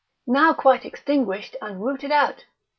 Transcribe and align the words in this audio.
now 0.25 0.51
quite 0.51 0.83
extinguished 0.83 1.55
and 1.61 1.79
rooted 1.85 2.11
out. 2.11 2.45